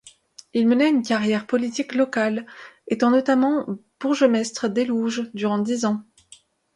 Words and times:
Il 0.55 0.67
mena 0.67 0.87
une 0.87 1.03
carrière 1.03 1.45
politique 1.45 1.93
locale, 1.93 2.47
étant 2.87 3.11
notamment 3.11 3.67
Bourgmestre 3.99 4.67
d'Élouges 4.67 5.29
durant 5.35 5.59
dix 5.59 5.85
ans. 5.85 6.03